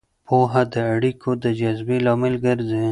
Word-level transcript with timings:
پوهه 0.27 0.63
د 0.73 0.75
اړیکو 0.93 1.29
د 1.43 1.45
جذبې 1.59 1.97
لامل 2.05 2.33
ګرځي. 2.45 2.79